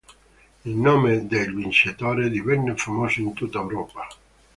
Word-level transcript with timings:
Il 0.65 0.75
nome 0.81 1.27
del 1.27 1.53
vincitore 1.53 2.31
divenne 2.31 2.75
famoso 2.75 3.21
in 3.21 3.33
tutta 3.33 3.59
Europa. 3.59 4.07